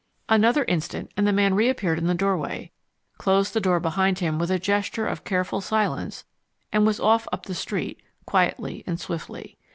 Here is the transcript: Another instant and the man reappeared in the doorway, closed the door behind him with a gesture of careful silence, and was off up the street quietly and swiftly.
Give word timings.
Another 0.27 0.63
instant 0.63 1.11
and 1.15 1.27
the 1.27 1.31
man 1.31 1.53
reappeared 1.53 1.99
in 1.99 2.07
the 2.07 2.15
doorway, 2.15 2.71
closed 3.19 3.53
the 3.53 3.59
door 3.61 3.79
behind 3.79 4.17
him 4.17 4.39
with 4.39 4.49
a 4.49 4.57
gesture 4.57 5.05
of 5.05 5.23
careful 5.23 5.61
silence, 5.61 6.25
and 6.73 6.87
was 6.87 6.99
off 6.99 7.27
up 7.31 7.45
the 7.45 7.53
street 7.53 8.01
quietly 8.25 8.83
and 8.87 8.99
swiftly. 8.99 9.59